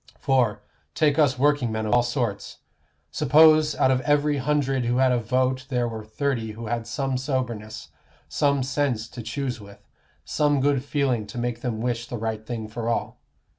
[0.17, 0.63] For,
[0.95, 2.57] take us workingmen of all sorts.
[3.11, 7.19] Suppose out of every hundred who had a vote there were thirty who had some
[7.19, 7.89] soberness,
[8.27, 9.85] some sense to choose with,
[10.25, 13.19] some good feeling to make them wish the right thing for all.